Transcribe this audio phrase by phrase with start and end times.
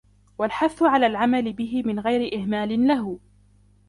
[0.37, 3.19] وَالْحَثُّ عَلَى الْعَمَلِ بِهِ مِنْ غَيْرِ إهْمَالٍ لَهُ